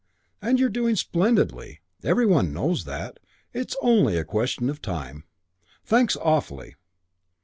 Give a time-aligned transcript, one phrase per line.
[0.41, 1.81] And you're doing splendidly.
[2.03, 3.19] Every one knows that.
[3.53, 5.25] It's only a question of time.
[5.85, 6.73] Thanks awfully."